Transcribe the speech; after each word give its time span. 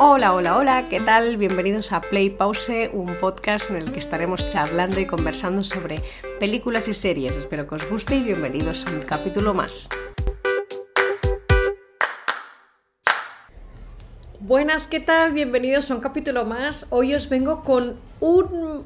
Hola, 0.00 0.32
hola, 0.32 0.56
hola, 0.56 0.84
¿qué 0.84 1.00
tal? 1.00 1.38
Bienvenidos 1.38 1.90
a 1.90 2.00
Play 2.00 2.30
Pause, 2.30 2.88
un 2.92 3.16
podcast 3.16 3.70
en 3.70 3.78
el 3.78 3.90
que 3.90 3.98
estaremos 3.98 4.48
charlando 4.48 5.00
y 5.00 5.06
conversando 5.06 5.64
sobre 5.64 5.96
películas 6.38 6.86
y 6.86 6.94
series. 6.94 7.36
Espero 7.36 7.66
que 7.66 7.74
os 7.74 7.90
guste 7.90 8.14
y 8.14 8.22
bienvenidos 8.22 8.86
a 8.86 8.96
un 8.96 9.04
capítulo 9.04 9.54
más. 9.54 9.88
Buenas, 14.38 14.86
¿qué 14.86 15.00
tal? 15.00 15.32
Bienvenidos 15.32 15.90
a 15.90 15.96
un 15.96 16.00
capítulo 16.00 16.44
más. 16.44 16.86
Hoy 16.90 17.12
os 17.12 17.28
vengo 17.28 17.64
con 17.64 17.98
un 18.20 18.84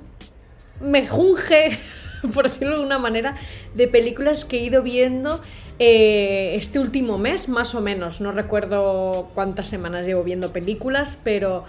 mejunje, 0.81 1.79
por 2.35 2.45
decirlo 2.45 2.79
de 2.79 2.87
una 2.87 2.99
manera, 2.99 3.37
de 3.75 3.87
películas 3.87 4.47
que 4.47 4.61
he 4.61 4.63
ido 4.63 4.83
viendo 4.83 5.43
eh, 5.79 6.53
este 6.55 6.79
último 6.79 7.19
mes, 7.19 7.49
más 7.49 7.75
o 7.75 7.81
menos. 7.81 8.21
No 8.21 8.33
recuerdo 8.33 9.31
cuántas 9.35 9.69
semanas 9.69 10.07
llevo 10.07 10.23
viendo 10.23 10.53
películas, 10.53 11.19
pero 11.23 11.65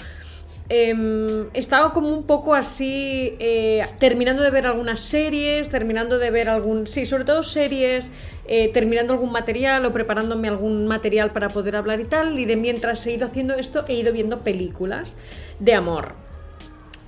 eh, 0.69 1.49
he 1.53 1.59
estado 1.59 1.93
como 1.93 2.07
un 2.07 2.23
poco 2.23 2.55
así, 2.55 3.35
eh, 3.39 3.83
terminando 3.99 4.43
de 4.43 4.49
ver 4.49 4.65
algunas 4.65 5.01
series, 5.01 5.69
terminando 5.69 6.19
de 6.19 6.31
ver 6.31 6.49
algún, 6.49 6.87
sí, 6.87 7.05
sobre 7.05 7.25
todo 7.25 7.43
series, 7.43 8.11
eh, 8.47 8.69
terminando 8.69 9.13
algún 9.13 9.31
material 9.31 9.85
o 9.85 9.91
preparándome 9.91 10.47
algún 10.47 10.87
material 10.87 11.31
para 11.31 11.49
poder 11.49 11.75
hablar 11.75 11.99
y 11.99 12.05
tal, 12.05 12.39
y 12.39 12.45
de 12.45 12.55
mientras 12.55 13.05
he 13.05 13.13
ido 13.13 13.27
haciendo 13.27 13.55
esto, 13.55 13.83
he 13.87 13.95
ido 13.95 14.13
viendo 14.13 14.41
películas 14.41 15.17
de 15.59 15.73
amor. 15.73 16.15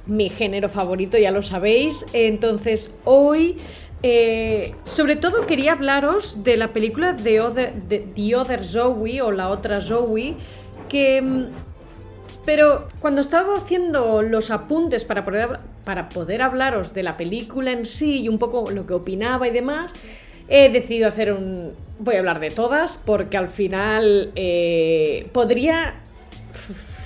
Mi 0.05 0.29
género 0.29 0.69
favorito, 0.69 1.17
ya 1.17 1.31
lo 1.31 1.41
sabéis. 1.41 2.05
Entonces, 2.13 2.93
hoy 3.05 3.57
eh, 4.03 4.75
sobre 4.83 5.15
todo 5.15 5.45
quería 5.47 5.73
hablaros 5.73 6.43
de 6.43 6.57
la 6.57 6.73
película 6.73 7.15
The 7.15 7.41
Other, 7.41 7.73
The 7.87 8.35
Other 8.35 8.63
Zoe 8.63 9.21
o 9.21 9.31
La 9.31 9.49
Otra 9.49 9.81
Zoe, 9.81 10.35
que... 10.89 11.21
Mm, 11.21 11.45
pero 12.45 12.87
cuando 12.99 13.21
estaba 13.21 13.57
haciendo 13.57 14.21
los 14.21 14.51
apuntes 14.51 15.03
para 15.03 15.25
poder, 15.25 15.59
para 15.83 16.09
poder 16.09 16.43
hablaros 16.43 16.93
de 16.93 17.01
la 17.01 17.17
película 17.17 17.71
en 17.71 17.87
sí 17.87 18.21
y 18.21 18.29
un 18.29 18.37
poco 18.37 18.69
lo 18.69 18.85
que 18.85 18.93
opinaba 18.93 19.47
y 19.47 19.51
demás, 19.51 19.91
he 20.47 20.69
decidido 20.69 21.07
hacer 21.07 21.33
un... 21.33 21.73
Voy 21.97 22.15
a 22.15 22.19
hablar 22.19 22.39
de 22.39 22.51
todas 22.51 22.97
porque 23.03 23.37
al 23.37 23.47
final 23.47 24.31
eh, 24.35 25.27
podría... 25.33 25.95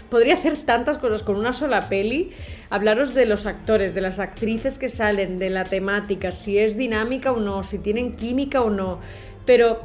Podría 0.10 0.34
hacer 0.36 0.58
tantas 0.58 0.98
cosas 0.98 1.24
con 1.24 1.36
una 1.36 1.54
sola 1.54 1.88
peli 1.88 2.32
hablaros 2.70 3.14
de 3.14 3.26
los 3.26 3.46
actores, 3.46 3.94
de 3.94 4.02
las 4.02 4.20
actrices 4.20 4.78
que 4.78 4.90
salen, 4.90 5.38
de 5.38 5.50
la 5.50 5.64
temática, 5.64 6.32
si 6.32 6.58
es 6.58 6.78
dinámica 6.78 7.32
o 7.32 7.40
no, 7.40 7.64
si 7.64 7.80
tienen 7.80 8.16
química 8.16 8.62
o 8.62 8.70
no. 8.70 9.00
Pero 9.46 9.82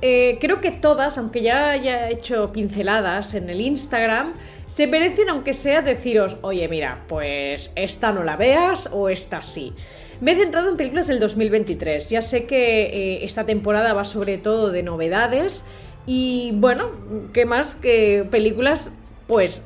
eh, 0.00 0.38
creo 0.40 0.60
que 0.60 0.72
todas, 0.72 1.16
aunque 1.16 1.42
ya 1.42 1.70
haya 1.70 2.10
hecho 2.10 2.52
pinceladas 2.52 3.34
en 3.34 3.48
el 3.48 3.60
Instagram, 3.60 4.34
se 4.66 4.86
merecen, 4.86 5.28
aunque 5.28 5.54
sea, 5.54 5.82
deciros, 5.82 6.38
oye, 6.42 6.66
mira, 6.68 7.04
pues 7.08 7.72
esta 7.76 8.10
no 8.10 8.24
la 8.24 8.36
veas 8.36 8.88
o 8.92 9.08
esta 9.08 9.42
sí. 9.42 9.72
Me 10.20 10.32
he 10.32 10.36
centrado 10.36 10.70
en 10.70 10.76
películas 10.76 11.06
del 11.08 11.20
2023. 11.20 12.10
Ya 12.10 12.22
sé 12.22 12.46
que 12.46 12.82
eh, 12.84 13.24
esta 13.24 13.44
temporada 13.44 13.92
va 13.92 14.04
sobre 14.04 14.38
todo 14.38 14.70
de 14.70 14.82
novedades. 14.82 15.64
Y 16.06 16.52
bueno, 16.54 16.90
¿qué 17.32 17.44
más 17.44 17.76
que 17.76 18.26
películas? 18.30 18.92
Pues 19.26 19.64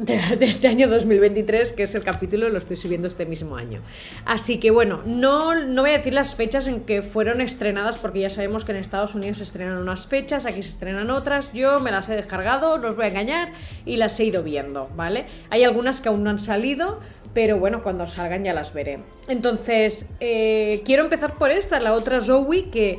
de, 0.00 0.46
este 0.46 0.68
año 0.68 0.88
2023, 0.88 1.72
que 1.72 1.82
es 1.82 1.94
el 1.94 2.02
capítulo, 2.02 2.48
lo 2.48 2.58
estoy 2.58 2.76
subiendo 2.76 3.06
este 3.06 3.26
mismo 3.26 3.56
año. 3.56 3.82
Así 4.24 4.58
que 4.58 4.70
bueno, 4.70 5.02
no, 5.04 5.54
no 5.54 5.82
voy 5.82 5.90
a 5.90 5.98
decir 5.98 6.14
las 6.14 6.34
fechas 6.34 6.66
en 6.66 6.80
que 6.80 7.02
fueron 7.02 7.40
estrenadas, 7.40 7.98
porque 7.98 8.20
ya 8.20 8.30
sabemos 8.30 8.64
que 8.64 8.72
en 8.72 8.78
Estados 8.78 9.14
Unidos 9.14 9.38
se 9.38 9.44
estrenan 9.44 9.76
unas 9.76 10.06
fechas, 10.06 10.46
aquí 10.46 10.62
se 10.62 10.70
estrenan 10.70 11.10
otras. 11.10 11.52
Yo 11.52 11.80
me 11.80 11.90
las 11.90 12.08
he 12.08 12.16
descargado, 12.16 12.78
no 12.78 12.88
os 12.88 12.96
voy 12.96 13.06
a 13.06 13.08
engañar, 13.08 13.52
y 13.84 13.96
las 13.96 14.18
he 14.20 14.24
ido 14.24 14.42
viendo, 14.42 14.88
¿vale? 14.96 15.26
Hay 15.50 15.64
algunas 15.64 16.00
que 16.00 16.08
aún 16.08 16.24
no 16.24 16.30
han 16.30 16.38
salido, 16.38 17.00
pero 17.34 17.58
bueno, 17.58 17.82
cuando 17.82 18.06
salgan 18.06 18.44
ya 18.44 18.54
las 18.54 18.72
veré. 18.72 19.00
Entonces, 19.28 20.08
eh, 20.20 20.82
quiero 20.84 21.04
empezar 21.04 21.36
por 21.36 21.50
esta, 21.50 21.78
la 21.78 21.92
otra 21.92 22.20
Zoe, 22.20 22.70
que 22.70 22.98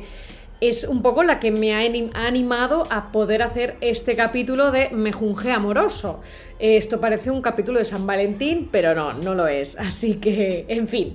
es 0.62 0.84
un 0.84 1.02
poco 1.02 1.24
la 1.24 1.40
que 1.40 1.50
me 1.50 1.74
ha 1.74 1.80
animado 2.24 2.84
a 2.88 3.10
poder 3.10 3.42
hacer 3.42 3.76
este 3.80 4.14
capítulo 4.14 4.70
de 4.70 4.90
Mejunje 4.90 5.50
Amoroso. 5.50 6.20
Esto 6.60 7.00
parece 7.00 7.32
un 7.32 7.42
capítulo 7.42 7.80
de 7.80 7.84
San 7.84 8.06
Valentín, 8.06 8.68
pero 8.70 8.94
no, 8.94 9.12
no 9.12 9.34
lo 9.34 9.48
es. 9.48 9.76
Así 9.78 10.20
que, 10.20 10.64
en 10.68 10.86
fin, 10.86 11.14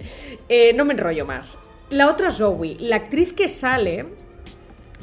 eh, 0.50 0.74
no 0.74 0.84
me 0.84 0.94
enrollo 0.94 1.26
más. 1.26 1.58
La 1.92 2.10
otra 2.10 2.30
Zoe, 2.30 2.76
la 2.82 2.98
actriz 2.98 3.32
que 3.32 3.48
sale 3.48 4.08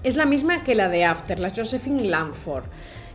es 0.03 0.15
la 0.17 0.27
misma 0.27 0.63
que 0.63 0.75
la 0.75 0.91
de 0.91 1.07
After, 1.07 1.41
la 1.41 1.49
Josephine 1.49 2.05
Lamford. 2.05 2.65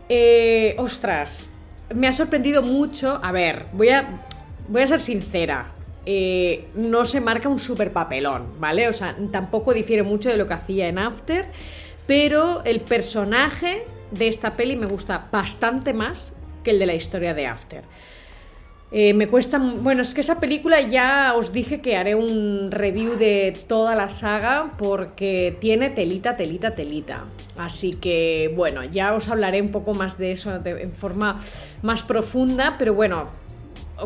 Eh, 0.09 0.73
ostras, 0.79 1.47
me 1.93 2.07
ha 2.07 2.13
sorprendido 2.13 2.63
mucho. 2.63 3.19
A 3.21 3.31
ver, 3.31 3.65
voy 3.73 3.89
a, 3.89 4.25
voy 4.67 4.81
a 4.81 4.87
ser 4.87 4.99
sincera. 4.99 5.75
Eh, 6.05 6.67
no 6.75 7.05
se 7.05 7.21
marca 7.21 7.49
un 7.49 7.59
super 7.59 7.91
papelón, 7.91 8.59
¿vale? 8.59 8.87
O 8.87 8.93
sea, 8.93 9.15
tampoco 9.31 9.73
difiere 9.73 10.03
mucho 10.03 10.29
de 10.29 10.37
lo 10.37 10.47
que 10.47 10.53
hacía 10.53 10.87
en 10.87 10.97
After, 10.97 11.51
pero 12.07 12.63
el 12.65 12.81
personaje 12.81 13.85
de 14.11 14.27
esta 14.27 14.53
peli 14.53 14.75
me 14.75 14.87
gusta 14.87 15.27
bastante 15.31 15.93
más 15.93 16.33
que 16.63 16.71
el 16.71 16.79
de 16.79 16.85
la 16.85 16.95
historia 16.95 17.33
de 17.33 17.45
After. 17.47 17.83
Eh, 18.91 19.13
me 19.13 19.27
cuesta. 19.27 19.59
Bueno, 19.59 20.01
es 20.01 20.15
que 20.15 20.21
esa 20.21 20.39
película 20.39 20.81
ya 20.81 21.35
os 21.35 21.53
dije 21.53 21.79
que 21.79 21.95
haré 21.95 22.15
un 22.15 22.71
review 22.71 23.17
de 23.17 23.55
toda 23.67 23.93
la 23.93 24.09
saga 24.09 24.71
porque 24.79 25.55
tiene 25.59 25.91
telita, 25.91 26.35
telita, 26.35 26.73
telita. 26.73 27.25
Así 27.55 27.93
que, 27.93 28.51
bueno, 28.55 28.83
ya 28.83 29.13
os 29.13 29.29
hablaré 29.29 29.61
un 29.61 29.69
poco 29.69 29.93
más 29.93 30.17
de 30.17 30.31
eso 30.31 30.51
en 30.65 30.93
forma 30.93 31.39
más 31.83 32.01
profunda, 32.01 32.77
pero 32.79 32.95
bueno, 32.95 33.27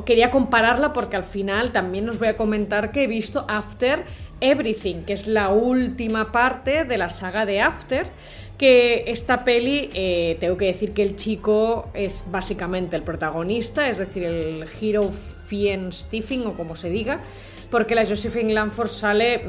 quería 0.05 0.31
compararla 0.31 0.93
porque 0.93 1.15
al 1.15 1.23
final 1.23 1.71
también 1.71 2.09
os 2.09 2.19
voy 2.19 2.27
a 2.29 2.37
comentar 2.37 2.91
que 2.91 3.03
he 3.03 3.07
visto 3.07 3.45
After 3.47 4.03
Everything, 4.41 5.03
que 5.03 5.13
es 5.13 5.27
la 5.27 5.49
última 5.49 6.31
parte 6.31 6.83
de 6.83 6.97
la 6.97 7.09
saga 7.09 7.45
de 7.45 7.61
After. 7.61 8.11
Que 8.57 9.03
esta 9.07 9.43
peli, 9.43 9.89
eh, 9.93 10.37
tengo 10.39 10.57
que 10.57 10.65
decir 10.65 10.91
que 10.91 11.01
el 11.01 11.15
chico 11.15 11.89
es 11.93 12.23
básicamente 12.29 12.95
el 12.95 13.01
protagonista, 13.01 13.89
es 13.89 13.97
decir, 13.97 14.23
el 14.23 14.65
hero 14.79 15.09
Fien 15.47 15.91
Stephen 15.91 16.45
o 16.47 16.53
como 16.53 16.75
se 16.75 16.89
diga, 16.89 17.21
porque 17.69 17.95
la 17.95 18.05
Josephine 18.05 18.53
Lanford 18.53 18.89
sale 18.89 19.41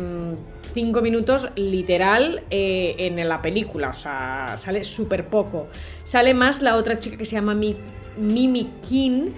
5 0.72 1.00
mm, 1.00 1.02
minutos 1.02 1.48
literal 1.56 2.42
eh, 2.50 2.94
en 2.98 3.28
la 3.28 3.42
película, 3.42 3.90
o 3.90 3.92
sea, 3.92 4.54
sale 4.56 4.82
súper 4.84 5.28
poco. 5.28 5.68
Sale 6.04 6.32
más 6.32 6.62
la 6.62 6.76
otra 6.76 6.96
chica 6.96 7.16
que 7.16 7.26
se 7.26 7.36
llama 7.36 7.54
Mimi 7.54 8.70
King, 8.88 9.30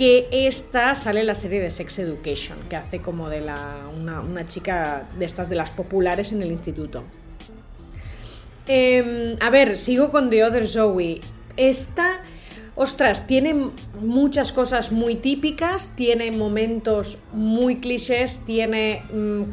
que 0.00 0.28
esta 0.32 0.94
sale 0.94 1.20
en 1.20 1.26
la 1.26 1.34
serie 1.34 1.60
de 1.60 1.70
Sex 1.70 1.98
Education, 1.98 2.56
que 2.70 2.76
hace 2.76 3.02
como 3.02 3.28
de 3.28 3.42
la, 3.42 3.86
una, 3.94 4.46
chica 4.46 5.06
de 5.18 5.26
estas 5.26 5.50
de 5.50 5.56
las 5.56 5.72
populares 5.72 6.32
en 6.32 6.40
el 6.40 6.50
instituto. 6.50 7.04
Em, 8.66 9.36
a 9.42 9.50
ver, 9.50 9.76
sigo 9.76 10.10
con 10.10 10.30
The 10.30 10.42
Other 10.42 10.66
Zoe. 10.66 11.20
Esta, 11.58 12.22
ostras, 12.76 13.26
tiene 13.26 13.72
muchas 14.00 14.54
cosas 14.54 14.90
muy 14.90 15.16
típicas, 15.16 15.94
tiene 15.96 16.32
momentos 16.32 17.18
muy 17.34 17.78
clichés, 17.80 18.40
tiene 18.46 19.02
mm, 19.12 19.50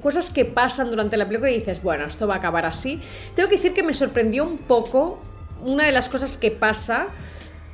cosas 0.00 0.30
que 0.30 0.44
pasan 0.44 0.88
durante 0.88 1.16
la 1.16 1.26
película 1.26 1.50
y 1.50 1.58
dices, 1.58 1.82
bueno, 1.82 2.04
esto 2.04 2.28
va 2.28 2.34
a 2.34 2.38
acabar 2.38 2.64
así. 2.64 3.00
Tengo 3.34 3.48
que 3.48 3.56
decir 3.56 3.74
que 3.74 3.82
me 3.82 3.92
sorprendió 3.92 4.44
un 4.44 4.56
poco 4.56 5.18
una 5.64 5.84
de 5.84 5.90
las 5.90 6.08
cosas 6.08 6.36
que 6.36 6.52
pasa 6.52 7.08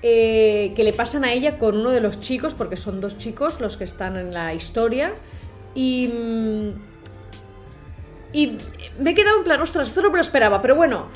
eh, 0.07 0.75
que 0.77 0.85
le 0.85 0.93
pasan 0.93 1.25
a 1.25 1.33
ella 1.33 1.57
con 1.57 1.79
uno 1.79 1.89
de 1.89 2.03
los 2.03 2.21
chicos, 2.21 2.53
porque 2.53 2.77
son 2.77 3.01
dos 3.01 3.17
chicos 3.17 3.59
los 3.63 3.79
que 3.79 3.85
están 3.85 4.19
en 4.19 4.35
la 4.35 4.53
historia. 4.53 5.15
Y. 5.75 6.09
Mm, 6.09 6.73
y 8.35 8.59
me 8.99 9.13
he 9.13 9.15
quedado 9.15 9.39
en 9.39 9.45
plan, 9.45 9.63
ostras, 9.63 9.87
esto 9.87 10.03
no 10.03 10.11
me 10.11 10.17
lo 10.17 10.21
esperaba, 10.21 10.61
pero 10.61 10.75
bueno, 10.75 11.07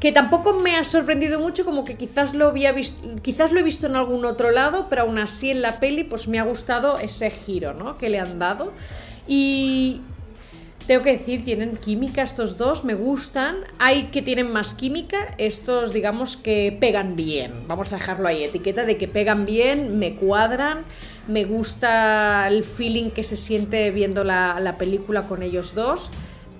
que 0.00 0.12
tampoco 0.12 0.52
me 0.52 0.76
ha 0.76 0.84
sorprendido 0.84 1.40
mucho, 1.40 1.64
como 1.64 1.84
que 1.84 1.96
quizás 1.96 2.34
lo 2.34 2.48
había 2.48 2.72
visto, 2.72 3.08
quizás 3.22 3.52
lo 3.52 3.60
he 3.60 3.62
visto 3.62 3.86
en 3.86 3.96
algún 3.96 4.26
otro 4.26 4.50
lado, 4.50 4.88
pero 4.90 5.02
aún 5.02 5.18
así 5.18 5.50
en 5.50 5.62
la 5.62 5.80
peli, 5.80 6.04
pues 6.04 6.28
me 6.28 6.38
ha 6.38 6.42
gustado 6.42 6.98
ese 6.98 7.30
giro, 7.30 7.72
¿no? 7.72 7.96
Que 7.96 8.10
le 8.10 8.18
han 8.18 8.38
dado. 8.38 8.74
Y, 9.28 10.02
tengo 10.86 11.02
que 11.02 11.12
decir, 11.12 11.44
tienen 11.44 11.76
química 11.76 12.22
estos 12.22 12.56
dos, 12.56 12.84
me 12.84 12.94
gustan. 12.94 13.58
Hay 13.78 14.04
que 14.04 14.22
tienen 14.22 14.50
más 14.52 14.74
química, 14.74 15.34
estos 15.38 15.92
digamos 15.92 16.36
que 16.36 16.76
pegan 16.80 17.16
bien. 17.16 17.52
Vamos 17.68 17.92
a 17.92 17.96
dejarlo 17.96 18.28
ahí, 18.28 18.44
etiqueta 18.44 18.84
de 18.84 18.96
que 18.96 19.06
pegan 19.06 19.44
bien, 19.44 19.98
me 19.98 20.16
cuadran, 20.16 20.84
me 21.28 21.44
gusta 21.44 22.48
el 22.48 22.64
feeling 22.64 23.10
que 23.10 23.22
se 23.22 23.36
siente 23.36 23.90
viendo 23.90 24.24
la, 24.24 24.76
película 24.78 25.26
con 25.26 25.42
ellos 25.42 25.74
dos. 25.74 26.10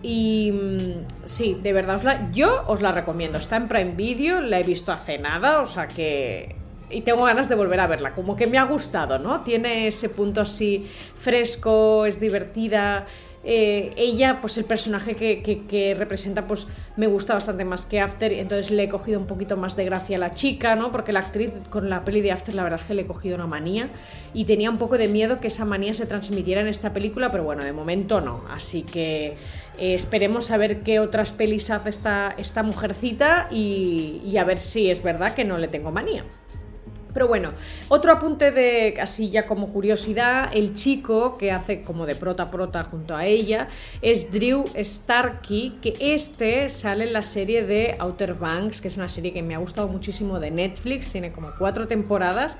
Y 0.02 0.52
mm, 0.52 1.24
sí, 1.24 1.58
de 1.60 1.72
verdad, 1.72 1.96
os 1.96 2.04
la, 2.04 2.30
yo 2.30 2.64
os 2.66 2.82
la 2.82 2.92
recomiendo. 2.92 3.38
Está 3.38 3.56
en 3.56 3.68
Prime 3.68 3.94
Video, 3.96 4.40
la 4.40 4.60
he 4.60 4.62
visto 4.62 4.92
hace 4.92 5.18
nada, 5.18 5.60
o 5.60 5.66
sea 5.66 5.88
que 5.88 6.59
y 6.90 7.02
tengo 7.02 7.24
ganas 7.24 7.48
de 7.48 7.54
volver 7.54 7.80
a 7.80 7.86
verla. 7.86 8.14
Como 8.14 8.36
que 8.36 8.46
me 8.46 8.58
ha 8.58 8.64
gustado, 8.64 9.18
¿no? 9.18 9.40
Tiene 9.42 9.86
ese 9.86 10.08
punto 10.08 10.40
así 10.40 10.86
fresco, 11.16 12.06
es 12.06 12.20
divertida. 12.20 13.06
eh, 13.42 13.92
ella, 13.96 14.38
pues 14.40 14.58
el 14.58 14.66
personaje 14.66 15.16
que, 15.16 15.94
representa, 15.98 16.44
pues 16.44 16.66
me 16.96 17.06
gusta 17.06 17.32
bastante 17.32 17.64
más 17.64 17.86
que 17.86 18.00
After, 18.00 18.32
entonces 18.32 18.70
le 18.70 18.84
he 18.84 18.88
cogido 18.88 19.18
un 19.18 19.26
poquito 19.26 19.56
más 19.56 19.76
de 19.76 19.84
gracia 19.86 20.16
a 20.16 20.20
la 20.20 20.30
chica, 20.32 20.76
¿no? 20.76 20.92
Porque 20.92 21.12
la 21.12 21.20
actriz 21.20 21.52
con 21.70 21.88
la 21.88 22.04
peli 22.04 22.20
de 22.20 22.32
After, 22.32 22.54
la 22.54 22.62
verdad 22.62 22.80
es 22.80 22.86
que 22.86 22.94
le 22.94 23.02
he 23.02 23.06
cogido 23.06 23.36
una 23.36 23.46
manía 23.46 23.88
y 24.34 24.44
tenía 24.44 24.70
un 24.70 24.76
poco 24.76 24.98
de 24.98 25.08
miedo 25.08 25.40
que 25.40 25.48
esa 25.48 25.64
manía 25.64 25.94
se 25.94 26.04
transmitiera 26.04 26.60
en 26.60 26.68
esta 26.68 26.92
película, 26.92 27.30
pero 27.30 27.44
bueno, 27.44 27.64
de 27.64 27.72
momento 27.72 28.20
no. 28.20 28.44
Así 28.50 28.82
que 28.82 29.36
eh, 29.78 29.94
esperemos 29.94 30.50
a 30.50 30.58
ver 30.58 30.82
qué 30.82 31.00
otras 31.00 31.32
pelis 31.32 31.70
hace 31.70 31.88
esta, 31.88 32.34
esta 32.36 32.62
mujercita 32.62 33.48
y, 33.50 34.20
y 34.24 34.36
a 34.36 34.44
ver 34.44 34.58
si 34.58 34.90
es 34.90 35.02
verdad 35.02 35.34
que 35.34 35.44
no 35.44 35.56
le 35.56 35.68
tengo 35.68 35.90
manía. 35.90 36.26
Pero 37.12 37.28
bueno, 37.28 37.52
otro 37.88 38.12
apunte 38.12 38.50
de 38.50 38.94
así 39.00 39.30
ya 39.30 39.46
como 39.46 39.72
curiosidad, 39.72 40.50
el 40.52 40.74
chico 40.74 41.38
que 41.38 41.52
hace 41.52 41.82
como 41.82 42.06
de 42.06 42.14
prota 42.14 42.46
prota 42.46 42.84
junto 42.84 43.16
a 43.16 43.26
ella 43.26 43.68
es 44.02 44.30
Drew 44.32 44.64
Starkey, 44.76 45.78
que 45.82 45.94
este 46.00 46.68
sale 46.68 47.04
en 47.04 47.12
la 47.12 47.22
serie 47.22 47.64
de 47.64 47.96
Outer 47.98 48.34
Banks, 48.34 48.80
que 48.80 48.88
es 48.88 48.96
una 48.96 49.08
serie 49.08 49.32
que 49.32 49.42
me 49.42 49.54
ha 49.54 49.58
gustado 49.58 49.88
muchísimo 49.88 50.40
de 50.40 50.50
Netflix, 50.50 51.10
tiene 51.10 51.32
como 51.32 51.50
cuatro 51.58 51.86
temporadas 51.88 52.58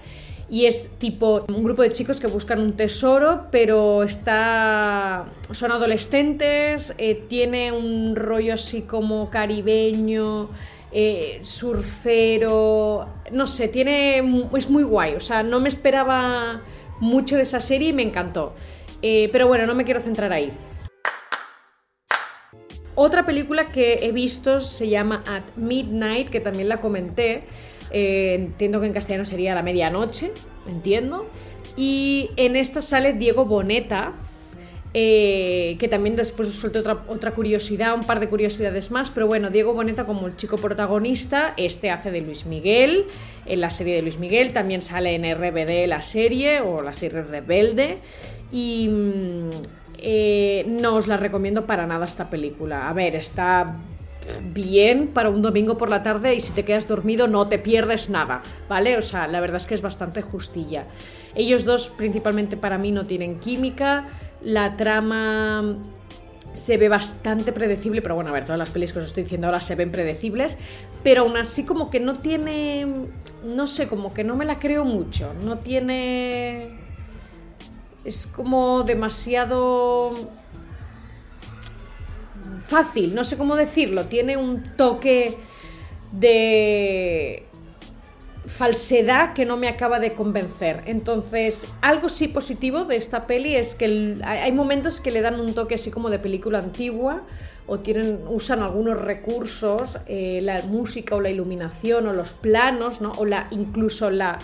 y 0.51 0.67
es 0.67 0.91
tipo 0.99 1.45
un 1.49 1.63
grupo 1.63 1.83
de 1.83 1.91
chicos 1.91 2.19
que 2.19 2.27
buscan 2.27 2.61
un 2.61 2.73
tesoro, 2.73 3.47
pero 3.53 4.03
está 4.03 5.27
son 5.53 5.71
adolescentes, 5.71 6.93
eh, 6.99 7.15
tiene 7.29 7.71
un 7.71 8.17
rollo 8.17 8.55
así 8.55 8.83
como 8.83 9.31
caribeño 9.31 10.51
eh, 10.93 11.39
surfero, 11.43 13.09
no 13.31 13.47
sé, 13.47 13.69
tiene, 13.69 14.19
es 14.57 14.71
muy 14.71 14.83
guay, 14.83 15.15
o 15.15 15.21
sea, 15.21 15.43
no 15.43 15.61
me 15.61 15.69
esperaba 15.69 16.63
mucho 17.01 17.37
de 17.37 17.43
esa 17.43 17.61
serie 17.61 17.89
y 17.89 17.93
me 17.93 18.03
encantó. 18.03 18.55
Eh, 19.03 19.29
pero 19.33 19.47
bueno, 19.47 19.67
no 19.67 19.75
me 19.75 19.85
quiero 19.85 20.01
centrar 20.01 20.33
ahí. 20.33 20.51
Otra 22.95 23.25
película 23.25 23.69
que 23.69 24.01
he 24.03 24.13
visto 24.13 24.61
se 24.61 24.89
llama 24.89 25.25
At 25.27 25.57
Midnight, 25.57 26.29
que 26.29 26.41
también 26.41 26.69
la 26.69 26.81
comenté. 26.81 27.45
Eh, 27.93 28.35
entiendo 28.35 28.81
que 28.81 28.87
en 28.87 28.93
castellano 28.93 29.25
sería 29.25 29.55
La 29.55 29.63
Medianoche, 29.63 30.33
entiendo. 30.67 31.27
Y 31.77 32.31
en 32.37 32.57
esta 32.57 32.83
sale 32.83 33.15
Diego 33.15 33.47
Boneta, 33.47 34.15
eh, 34.93 35.77
que 35.79 35.87
también 35.89 36.17
después 36.17 36.49
os 36.49 36.55
suelto 36.55 36.81
otra, 36.81 37.05
otra 37.07 37.31
curiosidad, 37.33 37.95
un 37.95 38.03
par 38.03 38.19
de 38.19 38.29
curiosidades 38.29 38.91
más, 38.91 39.11
pero 39.11 39.27
bueno, 39.27 39.51
Diego 39.51 39.73
Boneta 39.73 40.05
como 40.05 40.27
el 40.27 40.37
chico 40.37 40.57
protagonista, 40.57 41.55
este 41.57 41.91
hace 41.91 42.11
de 42.11 42.21
Luis 42.23 42.45
Miguel, 42.47 43.07
en 43.47 43.61
la 43.61 43.71
serie 43.71 43.97
de 43.97 44.03
Luis 44.03 44.19
Miguel, 44.19 44.53
también 44.53 44.83
sale 44.83 45.15
en 45.15 45.25
RBD 45.33 45.87
la 45.87 46.03
serie 46.03 46.61
o 46.61 46.83
la 46.83 46.93
serie 46.93 47.23
Rebelde, 47.23 47.99
y 48.51 48.89
mm, 48.89 49.51
eh, 49.99 50.65
no 50.67 50.97
os 50.97 51.07
la 51.07 51.17
recomiendo 51.17 51.67
para 51.67 51.87
nada 51.87 52.05
esta 52.05 52.29
película. 52.31 52.89
A 52.89 52.93
ver, 52.93 53.15
está 53.15 53.77
bien 54.53 55.09
para 55.09 55.31
un 55.31 55.43
domingo 55.43 55.77
por 55.77 55.91
la 55.91 56.03
tarde 56.03 56.35
y 56.35 56.41
si 56.41 56.53
te 56.53 56.65
quedas 56.65 56.87
dormido 56.87 57.27
no 57.27 57.49
te 57.49 57.59
pierdes 57.59 58.11
nada, 58.11 58.43
¿vale? 58.69 58.97
O 58.97 59.03
sea, 59.03 59.27
la 59.27 59.41
verdad 59.41 59.57
es 59.57 59.67
que 59.67 59.75
es 59.75 59.83
bastante 59.83 60.23
justilla. 60.23 60.87
Ellos 61.35 61.65
dos 61.65 61.91
principalmente 61.91 62.57
para 62.57 62.79
mí 62.79 62.93
no 62.93 63.07
tienen 63.07 63.41
química, 63.41 64.07
la 64.43 64.77
trama 64.77 65.77
se 66.53 66.77
ve 66.77 66.89
bastante 66.89 67.53
predecible, 67.53 68.03
pero 68.03 68.15
bueno, 68.15 68.31
a 68.31 68.33
ver, 68.33 68.45
todas 68.45 68.59
las 68.59 68.71
pelis 68.71 68.93
que 68.93 68.99
os 68.99 69.05
estoy 69.05 69.23
diciendo 69.23 69.47
ahora 69.47 69.61
se 69.61 69.75
ven 69.75 69.91
predecibles, 69.93 70.59
pero 71.03 71.23
aún 71.23 71.37
así 71.37 71.65
como 71.65 71.91
que 71.91 72.01
no 72.01 72.19
tiene, 72.19 72.87
no 73.45 73.67
sé, 73.67 73.89
como 73.89 74.13
que 74.13 74.25
no 74.25 74.37
me 74.37 74.45
la 74.45 74.59
creo 74.59 74.85
mucho, 74.85 75.33
no 75.35 75.59
tiene... 75.59 76.79
Es 78.05 78.27
como 78.27 78.83
demasiado 78.83 80.13
fácil, 82.67 83.15
no 83.15 83.25
sé 83.25 83.37
cómo 83.37 83.57
decirlo, 83.57 84.07
tiene 84.07 84.37
un 84.37 84.65
toque 84.65 85.37
de 86.13 87.47
falsedad 88.47 89.35
que 89.35 89.45
no 89.45 89.57
me 89.57 89.69
acaba 89.69 89.99
de 90.01 90.15
convencer. 90.15 90.83
Entonces, 90.87 91.67
algo 91.83 92.09
sí 92.09 92.29
positivo 92.29 92.85
de 92.85 92.97
esta 92.97 93.27
peli 93.27 93.55
es 93.55 93.75
que 93.75 94.19
hay 94.25 94.53
momentos 94.53 95.01
que 95.01 95.11
le 95.11 95.21
dan 95.21 95.41
un 95.41 95.55
toque 95.55 95.75
así 95.75 95.91
como 95.91 96.11
de 96.11 96.19
película 96.19 96.59
antigua 96.59 97.23
o 97.67 97.81
tienen, 97.81 98.21
usan 98.29 98.61
algunos 98.61 99.01
recursos, 99.01 99.99
eh, 100.07 100.41
la 100.43 100.63
música 100.63 101.15
o 101.15 101.21
la 101.21 101.31
iluminación 101.31 102.09
o 102.09 102.13
los 102.13 102.33
planos, 102.33 103.01
¿no? 103.01 103.13
o 103.13 103.25
la, 103.25 103.47
incluso 103.51 104.11
la, 104.11 104.39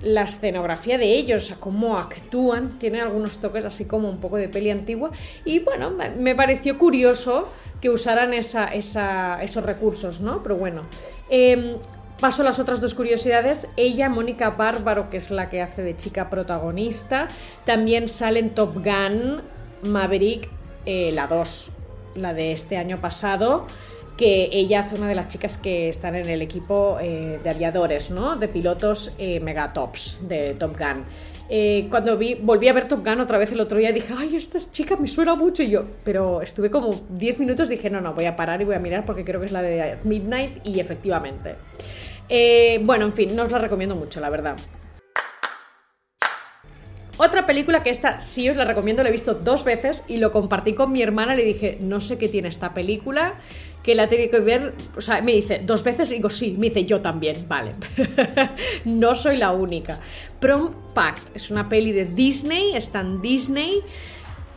la 0.00 0.22
escenografía 0.22 0.96
de 0.96 1.12
ellos, 1.12 1.52
cómo 1.60 1.98
actúan, 1.98 2.78
tiene 2.78 3.00
algunos 3.00 3.38
toques 3.38 3.64
así 3.64 3.84
como 3.84 4.08
un 4.08 4.18
poco 4.18 4.36
de 4.36 4.48
peli 4.48 4.70
antigua. 4.70 5.10
Y 5.44 5.58
bueno, 5.58 5.92
me 6.18 6.34
pareció 6.34 6.78
curioso 6.78 7.50
que 7.80 7.90
usaran 7.90 8.32
esa, 8.32 8.66
esos 8.66 9.64
recursos, 9.64 10.20
¿no? 10.20 10.42
Pero 10.42 10.56
bueno. 10.56 10.86
Em, 11.28 11.76
Paso 12.22 12.42
a 12.42 12.44
las 12.44 12.60
otras 12.60 12.80
dos 12.80 12.94
curiosidades. 12.94 13.66
Ella, 13.76 14.08
Mónica 14.08 14.50
Bárbaro, 14.50 15.08
que 15.08 15.16
es 15.16 15.32
la 15.32 15.50
que 15.50 15.60
hace 15.60 15.82
de 15.82 15.96
chica 15.96 16.30
protagonista, 16.30 17.26
también 17.64 18.08
sale 18.08 18.38
en 18.38 18.50
Top 18.50 18.76
Gun 18.76 19.42
Maverick, 19.82 20.48
eh, 20.86 21.10
la 21.12 21.26
2, 21.26 21.70
la 22.14 22.32
de 22.32 22.52
este 22.52 22.76
año 22.76 23.00
pasado 23.00 23.66
que 24.16 24.50
ella 24.52 24.80
hace 24.80 24.94
una 24.94 25.08
de 25.08 25.16
las 25.16 25.26
chicas 25.28 25.56
que 25.56 25.88
están 25.88 26.14
en 26.14 26.28
el 26.28 26.42
equipo 26.42 26.98
eh, 27.00 27.40
de 27.42 27.50
aviadores, 27.50 28.10
¿no? 28.10 28.36
De 28.36 28.46
pilotos 28.46 29.12
eh, 29.18 29.40
megatops 29.40 30.20
de 30.22 30.54
Top 30.54 30.76
Gun. 30.78 31.04
cuando 31.90 32.16
vi, 32.16 32.34
volví 32.34 32.68
a 32.68 32.72
ver 32.72 32.86
Top 32.86 33.04
Gun 33.04 33.20
otra 33.20 33.38
vez 33.38 33.50
el 33.50 33.58
otro 33.58 33.78
día, 33.78 33.90
dije, 33.90 34.14
ay, 34.16 34.36
esta 34.36 34.60
chica 34.70 34.94
me 34.94 35.08
suena 35.08 35.34
mucho. 35.34 35.64
Y 35.64 35.70
yo, 35.70 35.86
pero 36.04 36.40
estuve 36.40 36.70
como 36.70 36.94
10 37.08 37.40
minutos, 37.40 37.68
dije, 37.68 37.90
no, 37.90 38.00
no, 38.00 38.14
voy 38.14 38.26
a 38.26 38.36
parar 38.36 38.60
y 38.60 38.64
voy 38.64 38.76
a 38.76 38.78
mirar 38.78 39.04
porque 39.04 39.24
creo 39.24 39.40
que 39.40 39.46
es 39.46 39.52
la 39.52 39.62
de 39.62 39.98
Midnight. 40.04 40.64
Y 40.64 40.78
efectivamente. 40.78 41.56
Eh, 42.34 42.80
bueno, 42.82 43.04
en 43.04 43.12
fin, 43.12 43.36
no 43.36 43.42
os 43.42 43.50
la 43.50 43.58
recomiendo 43.58 43.94
mucho, 43.94 44.18
la 44.18 44.30
verdad. 44.30 44.56
Otra 47.18 47.44
película 47.44 47.82
que 47.82 47.90
esta 47.90 48.20
sí 48.20 48.48
os 48.48 48.56
la 48.56 48.64
recomiendo, 48.64 49.02
la 49.02 49.10
he 49.10 49.12
visto 49.12 49.34
dos 49.34 49.64
veces 49.64 50.02
y 50.08 50.16
lo 50.16 50.32
compartí 50.32 50.72
con 50.72 50.92
mi 50.92 51.02
hermana, 51.02 51.36
le 51.36 51.44
dije, 51.44 51.76
no 51.82 52.00
sé 52.00 52.16
qué 52.16 52.30
tiene 52.30 52.48
esta 52.48 52.72
película, 52.72 53.34
que 53.82 53.94
la 53.94 54.08
tiene 54.08 54.30
que 54.30 54.40
ver, 54.40 54.74
o 54.96 55.02
sea, 55.02 55.20
me 55.20 55.32
dice, 55.32 55.60
dos 55.62 55.84
veces, 55.84 56.10
y 56.10 56.14
digo, 56.14 56.30
sí, 56.30 56.56
me 56.58 56.70
dice, 56.70 56.86
yo 56.86 57.02
también, 57.02 57.46
vale, 57.48 57.72
no 58.86 59.14
soy 59.14 59.36
la 59.36 59.52
única. 59.52 60.00
Prom 60.40 60.72
Pact 60.94 61.36
es 61.36 61.50
una 61.50 61.68
peli 61.68 61.92
de 61.92 62.06
Disney, 62.06 62.74
está 62.74 63.00
en 63.00 63.20
Disney, 63.20 63.82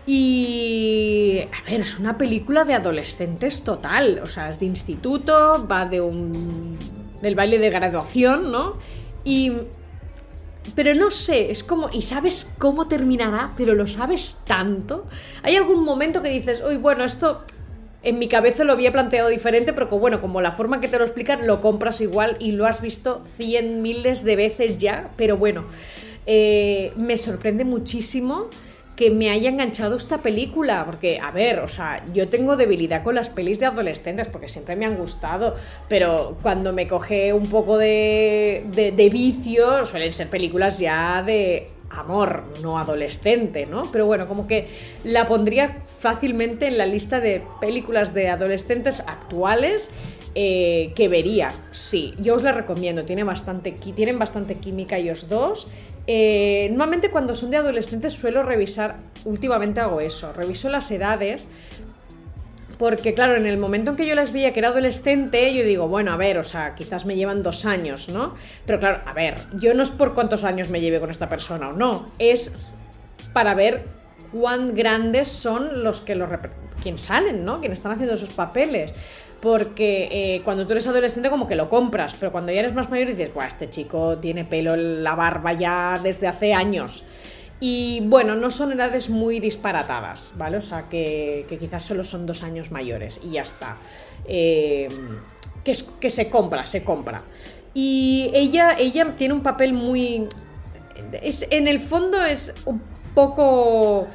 y, 0.08 1.42
a 1.42 1.70
ver, 1.70 1.82
es 1.82 2.00
una 2.00 2.18
película 2.18 2.64
de 2.64 2.74
adolescentes 2.74 3.64
total, 3.64 4.22
o 4.24 4.28
sea, 4.28 4.48
es 4.48 4.62
de 4.62 4.66
instituto, 4.66 5.68
va 5.70 5.84
de 5.84 6.00
un 6.00 6.78
del 7.26 7.36
baile 7.36 7.58
de 7.60 7.70
graduación, 7.70 8.52
¿no? 8.52 8.78
Y... 9.24 9.52
Pero 10.76 10.96
no 10.96 11.12
sé, 11.12 11.52
es 11.52 11.64
como... 11.64 11.90
Y 11.92 12.02
sabes 12.04 12.48
cómo 12.58 12.88
terminará, 12.88 13.54
pero 13.58 13.74
lo 13.74 13.88
sabes 13.88 14.38
tanto. 14.46 15.06
Hay 15.44 15.56
algún 15.56 15.84
momento 15.84 16.22
que 16.22 16.30
dices, 16.30 16.62
uy, 16.68 16.78
bueno, 16.78 17.04
esto 17.04 17.38
en 18.04 18.20
mi 18.20 18.28
cabeza 18.28 18.64
lo 18.64 18.74
había 18.74 18.92
planteado 18.92 19.30
diferente, 19.30 19.74
pero 19.74 19.90
que, 19.90 19.96
bueno, 19.96 20.22
como 20.22 20.40
la 20.40 20.52
forma 20.52 20.80
que 20.80 20.88
te 20.88 20.98
lo 21.00 21.04
explican, 21.04 21.48
lo 21.48 21.62
compras 21.62 22.02
igual 22.02 22.38
y 22.40 22.52
lo 22.52 22.68
has 22.68 22.82
visto 22.82 23.24
cien 23.36 23.82
miles 23.82 24.24
de 24.24 24.36
veces 24.36 24.78
ya, 24.78 25.12
pero 25.18 25.38
bueno, 25.38 25.66
eh, 26.28 26.94
me 26.98 27.18
sorprende 27.18 27.66
muchísimo 27.66 28.50
que 28.96 29.12
me 29.12 29.30
haya 29.30 29.50
enganchado 29.50 29.96
esta 29.96 30.20
película, 30.20 30.84
porque, 30.86 31.20
a 31.20 31.32
ver, 31.32 31.60
o 31.60 31.68
sea, 31.68 32.04
yo 32.14 32.30
tengo 32.30 32.56
debilidad 32.56 33.04
con 33.04 33.16
las 33.16 33.30
pelis 33.30 33.60
de 33.60 33.66
adolescentes, 33.66 34.28
porque 34.30 34.48
siempre 34.48 34.76
me 34.76 34.86
han 34.86 34.96
gustado, 34.96 35.56
pero 35.90 36.38
cuando 36.42 36.72
me 36.72 36.88
coge 36.88 37.34
un 37.34 37.48
poco 37.48 37.78
de, 37.78 38.66
de, 38.72 39.10
vicio, 39.10 39.86
suelen 39.86 40.14
ser 40.14 40.30
películas 40.30 40.80
ya 40.80 41.22
de 41.24 41.68
amor, 41.90 42.44
no 42.62 42.78
adolescente, 42.78 43.66
¿no? 43.66 43.84
Pero 43.92 44.06
bueno, 44.06 44.28
como 44.28 44.48
que 44.48 44.68
la 45.04 45.28
pondría 45.28 45.78
fácilmente 46.00 46.68
en 46.68 46.78
la 46.78 46.86
lista 46.86 47.20
de 47.20 47.44
películas 47.62 48.14
de 48.14 48.30
adolescentes 48.30 49.02
actuales 49.02 49.90
eh, 50.38 50.92
que 50.96 51.08
vería. 51.08 51.50
Sí, 51.72 52.14
yo 52.20 52.36
os 52.36 52.44
la 52.44 52.52
recomiendo, 52.52 53.06
bastante, 53.26 53.72
tienen 53.72 54.20
bastante 54.20 54.56
química 54.56 54.98
ellos 54.98 55.30
dos. 55.30 55.70
Eh, 56.08 56.68
normalmente 56.72 57.10
cuando 57.10 57.34
son 57.34 57.52
de 57.52 57.58
adolescentes 57.58 58.12
suelo 58.12 58.44
revisar, 58.44 58.98
últimamente 59.24 59.80
hago 59.80 60.02
eso, 60.02 60.34
reviso 60.34 60.68
las 60.68 60.92
edades. 60.92 61.48
Porque 62.78 63.14
claro, 63.14 63.38
en 63.38 63.46
el 63.46 63.58
momento 63.58 63.92
en 63.92 63.96
que 63.96 64.06
yo 64.06 64.16
les 64.16 64.34
veía 64.34 64.52
que 64.52 64.60
era 64.60 64.68
adolescente, 64.68 65.54
yo 65.54 65.64
digo, 65.64 65.88
bueno, 65.88 66.12
a 66.12 66.18
ver, 66.18 66.38
o 66.38 66.44
sea, 66.44 66.76
quizás 66.76 67.06
me 67.06 67.16
llevan 67.16 67.42
dos 67.42 67.66
años, 67.66 68.10
¿no? 68.10 68.36
Pero 68.66 68.80
claro, 68.80 69.04
a 69.06 69.14
ver, 69.14 69.36
yo 69.54 69.74
no 69.74 69.84
es 69.84 69.92
por 69.92 70.14
cuántos 70.14 70.44
años 70.44 70.70
me 70.70 70.82
lleve 70.82 71.00
con 71.00 71.10
esta 71.10 71.30
persona 71.30 71.70
o 71.70 71.74
no, 71.74 72.12
es 72.20 72.52
para 73.32 73.56
ver 73.56 73.86
cuán 74.34 74.76
grandes 74.76 75.30
son 75.30 75.86
los 75.86 76.02
que 76.02 76.16
lo 76.16 76.26
quien 76.82 76.98
salen, 76.98 77.46
¿no? 77.46 77.60
Quienes 77.60 77.80
están 77.80 77.94
haciendo 77.94 78.16
esos 78.16 78.30
papeles 78.32 78.94
porque 79.46 80.08
eh, 80.12 80.42
cuando 80.44 80.66
tú 80.66 80.72
eres 80.72 80.88
adolescente 80.88 81.30
como 81.30 81.48
que 81.48 81.56
lo 81.56 81.70
compras, 81.70 82.16
pero 82.20 82.32
cuando 82.32 82.52
ya 82.52 82.62
eres 82.62 82.74
más 82.74 82.90
mayor 82.90 83.08
dices, 83.08 83.32
Buah, 83.32 83.46
este 83.46 83.70
chico 83.70 84.18
tiene 84.18 84.44
pelo 84.44 84.74
en 84.74 85.04
la 85.04 85.14
barba 85.14 85.54
ya 85.54 86.00
desde 86.02 86.28
hace 86.28 86.54
años. 86.54 87.04
Y 87.60 88.02
bueno, 88.06 88.34
no 88.34 88.50
son 88.50 88.74
edades 88.74 89.10
muy 89.10 89.40
disparatadas, 89.40 90.34
¿vale? 90.36 90.58
O 90.58 90.62
sea, 90.62 90.90
que, 90.90 91.46
quizás 91.60 91.84
solo 91.84 92.04
son 92.04 92.26
dos 92.26 92.42
años 92.42 92.72
mayores 92.72 93.20
y 93.24 93.32
ya 93.32 93.44
está. 93.44 93.78
Eh, 94.28 94.90
que, 95.64 96.10
se 96.10 96.30
compra, 96.30 96.66
se 96.66 96.84
compra. 96.84 97.24
Y 97.74 98.32
ella, 98.34 98.76
ella 98.78 99.16
tiene 99.16 99.36
un 99.36 99.44
papel 99.44 99.74
muy... 99.74 100.28
Es, 101.22 101.46
en 101.50 101.68
el 101.68 101.80
fondo 101.80 102.24
es 102.24 102.54
un 102.66 102.82
poco... 103.14 104.08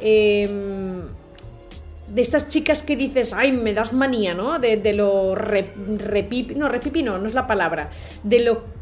Em, 0.00 1.17
de 2.14 2.22
estas 2.22 2.48
chicas 2.48 2.82
que 2.82 2.96
dices, 2.96 3.32
ay, 3.32 3.52
me 3.52 3.74
das 3.74 3.92
manía, 3.92 4.34
¿no? 4.34 4.58
De, 4.58 4.92
lo 4.92 5.34
repipi, 5.34 6.54
no, 6.54 6.68
repipi 6.68 7.02
no, 7.02 7.18
no 7.18 7.26
es 7.26 7.34
la 7.34 7.46
palabra, 7.46 7.90
de 8.22 8.40
lo 8.40 8.77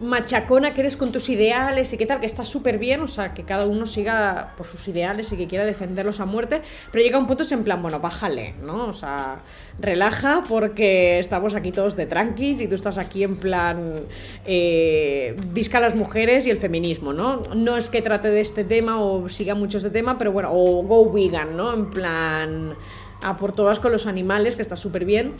machacona 0.00 0.74
que 0.74 0.80
eres 0.80 0.96
con 0.96 1.12
tus 1.12 1.28
ideales 1.28 1.92
y 1.92 1.98
qué 1.98 2.06
tal, 2.06 2.20
que 2.20 2.26
está 2.26 2.44
súper 2.44 2.78
bien, 2.78 3.00
o 3.00 3.08
sea, 3.08 3.34
que 3.34 3.44
cada 3.44 3.66
uno 3.66 3.86
siga 3.86 4.54
por 4.56 4.66
sus 4.66 4.86
ideales 4.88 5.32
y 5.32 5.36
que 5.36 5.46
quiera 5.46 5.64
defenderlos 5.64 6.20
a 6.20 6.24
muerte, 6.24 6.62
pero 6.92 7.04
llega 7.04 7.18
un 7.18 7.26
punto 7.26 7.42
es 7.42 7.52
en 7.52 7.64
plan, 7.64 7.82
bueno, 7.82 8.00
bájale, 8.00 8.54
¿no? 8.62 8.86
O 8.86 8.92
sea, 8.92 9.42
relaja 9.80 10.42
porque 10.48 11.18
estamos 11.18 11.54
aquí 11.54 11.72
todos 11.72 11.96
de 11.96 12.06
tranquis 12.06 12.60
y 12.60 12.68
tú 12.68 12.74
estás 12.74 12.98
aquí 12.98 13.24
en 13.24 13.36
plan, 13.36 14.00
eh, 14.46 15.36
visca 15.48 15.78
a 15.78 15.80
las 15.80 15.94
mujeres 15.94 16.46
y 16.46 16.50
el 16.50 16.58
feminismo, 16.58 17.12
¿no? 17.12 17.42
No 17.54 17.76
es 17.76 17.90
que 17.90 18.02
trate 18.02 18.28
de 18.30 18.40
este 18.40 18.64
tema 18.64 19.02
o 19.02 19.28
siga 19.28 19.54
mucho 19.54 19.78
este 19.78 19.90
tema, 19.90 20.18
pero 20.18 20.32
bueno, 20.32 20.50
o 20.52 20.82
go 20.82 21.10
vegan, 21.12 21.56
¿no? 21.56 21.74
En 21.74 21.90
plan 21.90 22.76
a 23.22 23.36
por 23.36 23.52
todas 23.52 23.80
con 23.80 23.92
los 23.92 24.06
animales, 24.06 24.56
que 24.56 24.62
está 24.62 24.76
súper 24.76 25.04
bien, 25.04 25.34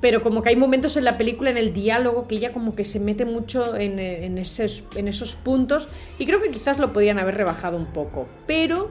pero 0.00 0.22
como 0.22 0.42
que 0.42 0.50
hay 0.50 0.56
momentos 0.56 0.96
en 0.96 1.04
la 1.04 1.18
película, 1.18 1.50
en 1.50 1.56
el 1.56 1.72
diálogo, 1.72 2.26
que 2.28 2.36
ella 2.36 2.52
como 2.52 2.74
que 2.74 2.84
se 2.84 3.00
mete 3.00 3.24
mucho 3.24 3.76
en, 3.76 3.98
en, 3.98 4.38
esos, 4.38 4.84
en 4.96 5.08
esos 5.08 5.36
puntos 5.36 5.88
y 6.18 6.26
creo 6.26 6.40
que 6.40 6.50
quizás 6.50 6.78
lo 6.78 6.92
podían 6.92 7.18
haber 7.18 7.36
rebajado 7.36 7.76
un 7.76 7.86
poco, 7.86 8.28
pero... 8.46 8.90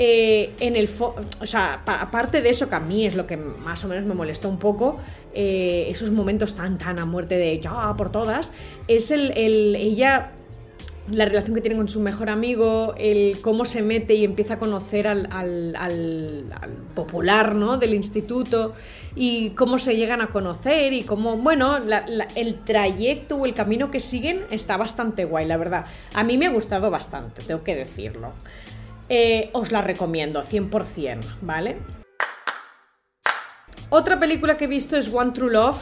Eh, 0.00 0.54
en 0.60 0.76
el 0.76 0.88
o 1.00 1.44
sea, 1.44 1.82
aparte 1.84 2.40
de 2.40 2.50
eso 2.50 2.68
que 2.68 2.76
a 2.76 2.78
mí 2.78 3.04
es 3.04 3.16
lo 3.16 3.26
que 3.26 3.36
más 3.36 3.82
o 3.82 3.88
menos 3.88 4.04
me 4.04 4.14
molestó 4.14 4.48
un 4.48 4.60
poco, 4.60 5.00
eh, 5.34 5.88
esos 5.90 6.12
momentos 6.12 6.54
tan 6.54 6.78
tan 6.78 7.00
a 7.00 7.04
muerte 7.04 7.36
de 7.36 7.58
ya 7.58 7.92
por 7.96 8.12
todas, 8.12 8.52
es 8.86 9.10
el, 9.10 9.32
el 9.36 9.74
ella 9.74 10.34
la 11.10 11.24
relación 11.24 11.54
que 11.54 11.60
tiene 11.60 11.76
con 11.76 11.88
su 11.88 12.00
mejor 12.00 12.30
amigo, 12.30 12.94
el 12.98 13.40
cómo 13.40 13.64
se 13.64 13.82
mete 13.82 14.14
y 14.14 14.24
empieza 14.24 14.54
a 14.54 14.58
conocer 14.58 15.08
al, 15.08 16.44
popular 16.94 17.54
¿no? 17.54 17.78
del 17.78 17.94
instituto 17.94 18.74
y 19.14 19.50
cómo 19.50 19.78
se 19.78 19.96
llegan 19.96 20.20
a 20.20 20.28
conocer 20.28 20.92
y 20.92 21.02
cómo, 21.02 21.36
bueno, 21.36 21.78
el 22.34 22.54
trayecto 22.64 23.36
o 23.36 23.46
el 23.46 23.54
camino 23.54 23.90
que 23.90 24.00
siguen 24.00 24.46
está 24.50 24.76
bastante 24.76 25.24
guay, 25.24 25.46
la 25.46 25.56
verdad. 25.56 25.86
A 26.14 26.24
mí 26.24 26.36
me 26.36 26.46
ha 26.46 26.50
gustado 26.50 26.90
bastante, 26.90 27.42
tengo 27.42 27.62
que 27.62 27.74
decirlo. 27.74 28.32
Eh, 29.08 29.50
os 29.52 29.72
la 29.72 29.80
recomiendo, 29.80 30.42
100%, 30.42 31.38
¿vale? 31.40 31.78
Otra 33.90 34.20
película 34.20 34.58
que 34.58 34.66
he 34.66 34.68
visto 34.68 34.98
es 34.98 35.12
One 35.12 35.30
True 35.30 35.52
Love, 35.52 35.80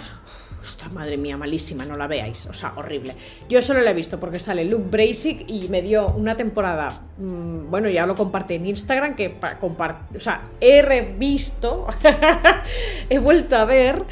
Ostras, 0.67 0.93
madre 0.93 1.17
mía, 1.17 1.37
malísima, 1.37 1.85
no 1.85 1.95
la 1.95 2.09
veáis. 2.09 2.47
O 2.47 2.53
sea, 2.53 2.73
horrible. 2.77 3.15
Yo 3.49 3.63
solo 3.63 3.83
la 3.83 3.93
he 3.93 3.95
visto 3.95 4.19
porque 4.19 4.41
sale 4.41 4.65
Luke 4.65 4.89
Brasic 4.91 5.45
y 5.47 5.69
me 5.69 5.81
dio 5.81 6.09
una 6.09 6.37
temporada. 6.37 7.03
Mmm, 7.19 7.71
bueno, 7.71 7.89
ya 7.89 8.05
lo 8.05 8.17
compartí 8.17 8.55
en 8.55 8.67
Instagram. 8.67 9.15
Que 9.15 9.37
o 9.63 10.21
sea, 10.21 10.43
he 10.61 10.83
revisto, 10.83 11.87
he 13.09 13.19
vuelto 13.19 13.55
a 13.55 13.65
ver 13.65 14.03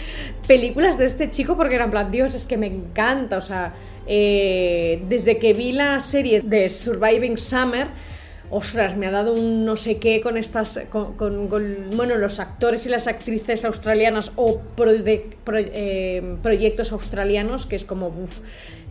películas 0.47 0.97
de 0.97 1.07
este 1.07 1.29
chico 1.29 1.57
porque 1.57 1.75
era 1.75 1.87
en 1.87 1.91
plan, 1.91 2.11
Dios, 2.11 2.35
es 2.35 2.47
que 2.47 2.57
me 2.57 2.69
encanta. 2.69 3.39
O 3.39 3.43
sea, 3.43 3.75
eh, 4.07 5.03
desde 5.09 5.39
que 5.39 5.55
vi 5.55 5.73
la 5.73 5.99
serie 5.99 6.41
de 6.41 6.69
Surviving 6.69 7.37
Summer 7.37 7.89
ostras, 8.55 8.97
me 8.97 9.07
ha 9.07 9.11
dado 9.11 9.35
un 9.35 9.65
no 9.65 9.77
sé 9.77 9.99
qué 9.99 10.21
con 10.21 10.37
estas, 10.37 10.81
con, 10.91 11.49
bueno, 11.49 12.17
los 12.17 12.39
actores 12.39 12.87
y 12.87 12.89
las 12.89 13.09
actrices 13.09 13.65
australianas 13.65 14.31
o 14.37 14.63
eh, 14.79 16.37
proyectos 16.41 16.93
australianos, 16.93 17.67
que 17.67 17.75
es 17.75 17.85
como, 17.85 18.13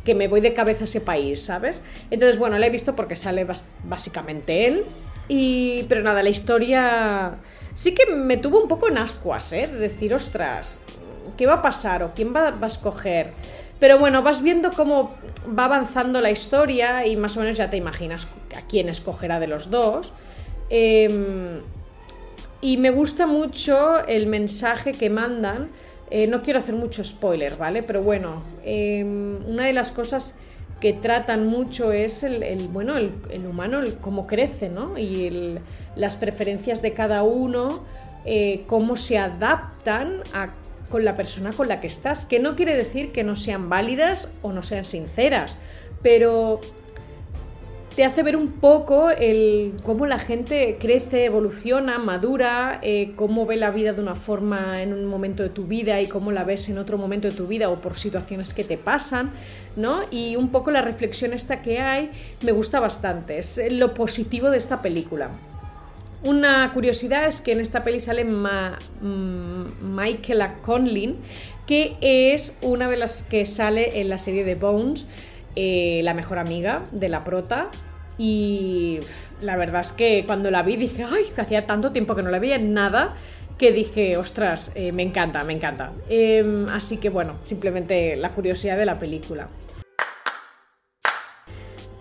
que 0.03 0.15
me 0.15 0.27
voy 0.27 0.41
de 0.41 0.53
cabeza 0.53 0.83
a 0.83 0.85
ese 0.85 0.99
país, 0.99 1.43
¿sabes? 1.43 1.81
Entonces, 2.11 2.37
bueno, 2.37 2.57
la 2.57 2.67
he 2.67 2.69
visto 2.69 2.93
porque 2.93 3.15
sale 3.15 3.47
básicamente 3.85 4.67
él, 4.67 4.83
y, 5.29 5.83
pero 5.83 6.03
nada, 6.03 6.21
la 6.23 6.29
historia 6.29 7.37
sí 7.73 7.93
que 7.93 8.13
me 8.13 8.35
tuvo 8.35 8.61
un 8.61 8.67
poco 8.67 8.89
en 8.89 8.97
ascuas, 8.97 9.53
¿eh? 9.53 9.67
De 9.67 9.79
decir, 9.79 10.13
ostras, 10.13 10.79
¿qué 11.37 11.45
va 11.45 11.55
a 11.55 11.61
pasar 11.61 12.03
o 12.03 12.13
quién 12.13 12.33
va, 12.35 12.53
a 12.59 12.67
escoger? 12.67 13.33
Pero 13.79 13.99
bueno, 13.99 14.21
vas 14.21 14.41
viendo 14.41 14.71
cómo 14.71 15.09
va 15.57 15.65
avanzando 15.65 16.21
la 16.21 16.31
historia 16.31 17.05
y 17.05 17.15
más 17.15 17.35
o 17.37 17.41
menos 17.41 17.57
ya 17.57 17.69
te 17.69 17.77
imaginas 17.77 18.27
a 18.55 18.61
quién 18.67 18.89
escogerá 18.89 19.39
de 19.39 19.47
los 19.47 19.69
dos. 19.69 20.13
Em, 20.69 21.61
y 22.61 22.77
me 22.77 22.91
gusta 22.91 23.27
mucho 23.27 24.05
el 24.07 24.27
mensaje 24.27 24.93
que 24.93 25.09
mandan. 25.09 25.69
Eh, 26.09 26.27
no 26.27 26.41
quiero 26.41 26.59
hacer 26.59 26.75
mucho 26.75 27.03
spoiler, 27.03 27.57
¿vale? 27.57 27.83
Pero 27.83 28.03
bueno, 28.03 28.43
em, 28.63 29.43
una 29.45 29.65
de 29.65 29.73
las 29.73 29.91
cosas 29.91 30.35
que 30.79 30.93
tratan 30.93 31.47
mucho 31.47 31.93
es 31.93 32.23
el, 32.23 32.67
bueno, 32.67 32.97
el, 32.97 33.45
humano, 33.47 33.79
cómo 34.01 34.27
crece, 34.27 34.67
¿no? 34.67 34.97
Y 34.97 35.57
las 35.95 36.17
preferencias 36.17 36.81
de 36.81 36.93
cada 36.93 37.23
uno, 37.23 37.83
eh, 38.25 38.63
cómo 38.67 38.97
se 38.97 39.17
adaptan 39.17 40.21
a 40.33 40.49
con 40.93 41.05
la 41.05 41.17
persona 41.17 41.51
con 41.53 41.67
la 41.67 41.81
que 41.81 41.87
estás, 41.87 42.27
que 42.27 42.39
no 42.39 42.55
quiere 42.55 42.77
decir 42.77 43.11
que 43.11 43.23
no 43.23 43.35
sean 43.35 43.67
válidas 43.67 44.31
o 44.43 44.53
no 44.53 44.61
sean 44.61 44.85
sinceras, 44.85 45.57
pero 46.03 46.61
te 47.95 48.05
hace 48.05 48.21
ver 48.21 48.35
un 48.35 48.51
poco 48.51 49.09
el 49.09 49.73
cómo 49.81 50.05
la 50.05 50.19
gente 50.19 50.77
crece, 50.79 51.25
evoluciona, 51.25 51.97
madura, 51.97 52.79
eh, 52.83 53.13
cómo 53.15 53.47
ve 53.47 53.55
la 53.55 53.71
vida 53.71 53.93
de 53.93 54.01
una 54.01 54.13
forma 54.13 54.83
en 54.83 54.93
un 54.93 55.05
momento 55.05 55.41
de 55.41 55.49
tu 55.49 55.65
vida 55.65 55.99
y 55.99 56.05
cómo 56.05 56.31
la 56.31 56.43
ves 56.43 56.69
en 56.69 56.77
otro 56.77 56.99
momento 56.99 57.27
de 57.27 57.33
tu 57.33 57.47
vida 57.47 57.69
o 57.69 57.81
por 57.81 57.97
situaciones 57.97 58.53
que 58.53 58.63
te 58.63 58.77
pasan, 58.77 59.31
¿no? 59.75 60.01
Y 60.11 60.35
un 60.35 60.49
poco 60.49 60.69
la 60.69 60.83
reflexión 60.83 61.33
esta 61.33 61.63
que 61.63 61.79
hay 61.79 62.11
me 62.43 62.51
gusta 62.51 62.79
bastante, 62.79 63.39
es 63.39 63.59
lo 63.71 63.95
positivo 63.95 64.51
de 64.51 64.57
esta 64.57 64.83
película. 64.83 65.31
Una 66.23 66.71
curiosidad 66.73 67.25
es 67.25 67.41
que 67.41 67.51
en 67.51 67.59
esta 67.59 67.83
peli 67.83 67.99
sale 67.99 68.23
Ma 68.23 68.79
mm, 69.01 69.83
Michaela 69.83 70.61
Conlin, 70.61 71.17
que 71.67 71.97
es 72.01 72.57
una 72.61 72.89
de 72.89 72.97
las 72.97 73.23
que 73.23 73.45
sale 73.45 73.99
en 73.99 74.09
la 74.09 74.17
serie 74.17 74.45
de 74.45 74.55
Bones, 74.55 75.05
eh, 75.55 76.01
la 76.03 76.13
mejor 76.13 76.39
amiga 76.39 76.83
de 76.91 77.09
la 77.09 77.23
prota. 77.23 77.69
Y 78.17 78.99
la 79.41 79.57
verdad 79.57 79.81
es 79.81 79.91
que 79.91 80.23
cuando 80.25 80.49
la 80.49 80.63
vi 80.63 80.77
dije, 80.77 81.03
ay, 81.03 81.25
que 81.35 81.41
hacía 81.41 81.65
tanto 81.65 81.91
tiempo 81.91 82.15
que 82.15 82.23
no 82.23 82.29
la 82.29 82.39
veía 82.39 82.55
en 82.55 82.73
nada 82.73 83.15
que 83.57 83.71
dije, 83.71 84.17
ostras, 84.17 84.71
eh, 84.75 84.91
me 84.91 85.03
encanta, 85.03 85.43
me 85.43 85.53
encanta. 85.53 85.91
Em, 86.09 86.67
así 86.69 86.97
que 86.97 87.09
bueno, 87.09 87.35
simplemente 87.43 88.15
la 88.15 88.29
curiosidad 88.29 88.77
de 88.77 88.85
la 88.85 88.95
película. 88.95 89.49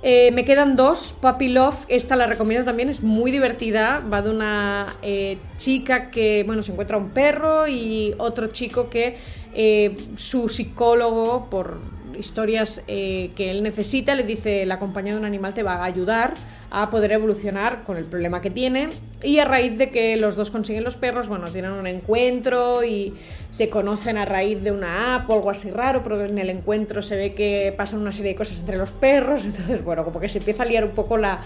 Eh, 0.05 0.33
me 0.33 0.45
quedan 0.45 0.75
dos, 0.75 1.15
Puppy 1.21 1.49
Love, 1.49 1.85
esta 1.87 2.17
la 2.17 2.27
recomiendo 2.27 2.65
también, 2.65 2.89
es 2.89 3.05
muy 3.05 3.31
divertida, 3.31 4.03
va 4.13 4.21
de 4.21 4.31
una 4.31 4.99
eh, 5.01 5.39
chica 5.57 6.11
que, 6.11 6.43
bueno, 6.45 6.65
se 6.65 6.73
encuentra 6.73 6.97
un 6.97 7.11
perro 7.11 7.69
y 7.69 8.13
otro 8.19 8.49
chico 8.49 8.91
que 8.91 9.17
eh, 9.55 9.97
su 10.17 10.49
psicólogo, 10.49 11.49
por 11.49 11.79
historias 12.19 12.83
que 12.87 13.33
él 13.37 13.63
necesita, 13.63 14.15
le 14.15 14.25
dice, 14.25 14.67
la 14.67 14.79
compañía 14.79 15.13
de 15.13 15.19
un 15.19 15.25
animal 15.25 15.55
te 15.55 15.63
va 15.63 15.77
a 15.77 15.85
ayudar 15.85 16.35
a 16.75 16.89
poder 16.89 17.13
evolucionar 17.13 17.85
con 17.85 17.99
el 17.99 18.07
problema 18.07 18.41
que 18.41 18.51
tiene. 18.51 18.89
Y 19.23 19.39
a 19.39 19.45
raíz 19.45 19.77
de 19.77 19.91
que 19.91 20.17
los 20.17 20.37
dos 20.37 20.51
consiguen 20.51 20.85
los 20.85 20.97
perros, 20.97 21.29
bueno, 21.29 21.51
tienen 21.51 21.73
un 21.73 21.87
encuentro 21.87 22.83
y 22.83 23.13
se 23.51 23.69
conocen 23.69 24.17
a 24.17 24.25
raíz 24.25 24.63
de 24.63 24.73
una 24.73 25.17
app 25.17 25.29
o 25.29 25.35
algo 25.35 25.51
así 25.51 25.69
raro, 25.69 26.03
pero 26.03 26.25
en 26.25 26.39
el 26.39 26.49
encuentro 26.49 27.03
se 27.03 27.17
ve 27.17 27.35
que 27.35 27.75
pasan 27.77 28.01
una 28.01 28.11
serie 28.11 28.31
de 28.31 28.37
cosas 28.37 28.59
entre 28.59 28.79
los 28.79 28.91
perros. 28.91 29.45
Entonces, 29.45 29.85
bueno, 29.85 30.03
como 30.03 30.19
que 30.19 30.31
se 30.31 30.39
empieza 30.39 30.63
a 30.63 30.67
liar 30.67 30.85
un 30.87 30.93
poco 30.93 31.19
la, 31.19 31.41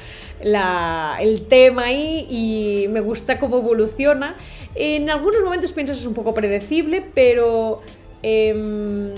el 1.20 1.48
tema 1.48 1.86
ahí 1.86 2.26
y 2.30 2.86
me 2.88 3.00
gusta 3.00 3.40
cómo 3.40 3.58
evoluciona. 3.58 4.36
En 4.76 5.10
algunos 5.10 5.42
momentos 5.42 5.72
piensas 5.72 5.98
es 5.98 6.06
un 6.06 6.14
poco 6.14 6.32
predecible, 6.32 7.04
pero... 7.14 7.82
Em, 8.22 9.12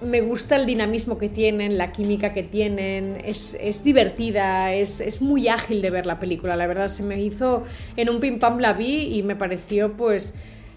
me 0.00 0.20
gusta 0.20 0.56
el 0.56 0.66
dinamismo 0.66 1.18
que 1.18 1.28
tienen, 1.28 1.76
la 1.76 1.92
química 1.92 2.32
que 2.32 2.42
tienen, 2.42 3.22
es, 3.24 3.84
divertida, 3.84 4.72
es, 4.72 5.20
muy 5.22 5.48
ágil 5.48 5.82
de 5.82 5.90
ver 5.90 6.06
la 6.06 6.18
película, 6.20 6.56
la 6.56 6.66
verdad 6.66 6.88
se 6.88 7.02
me 7.02 7.20
hizo 7.20 7.64
en 7.96 8.08
un 8.08 8.20
pim 8.20 8.38
pam 8.38 8.58
la 8.58 8.72
vi 8.72 9.16
y 9.16 9.22
me 9.22 9.36
pareció 9.36 9.92
pues 9.92 10.34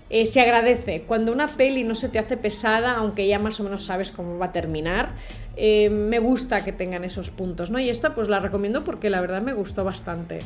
eh, 0.09 0.25
se 0.25 0.41
agradece 0.41 1.03
cuando 1.03 1.31
una 1.31 1.47
peli 1.47 1.83
no 1.83 1.95
se 1.95 2.09
te 2.09 2.19
hace 2.19 2.35
pesada, 2.35 2.95
aunque 2.95 3.27
ya 3.27 3.39
más 3.39 3.59
o 3.59 3.63
menos 3.63 3.85
sabes 3.85 4.11
cómo 4.11 4.37
va 4.37 4.47
a 4.47 4.51
terminar, 4.51 5.13
eh, 5.55 5.89
me 5.89 6.19
gusta 6.19 6.65
que 6.65 6.73
tengan 6.73 7.03
esos 7.03 7.29
puntos, 7.29 7.69
¿no? 7.69 7.79
Y 7.79 7.89
esta 7.89 8.13
pues 8.13 8.27
la 8.27 8.39
recomiendo 8.39 8.83
porque 8.83 9.09
la 9.09 9.21
verdad 9.21 9.41
me 9.41 9.53
gustó 9.53 9.83
bastante. 9.83 10.39